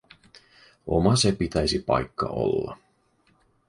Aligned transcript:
Oma 0.87 1.15
se 1.15 1.31
pitäisi 1.31 1.79
paikka 1.79 2.25
olla. 2.25 2.77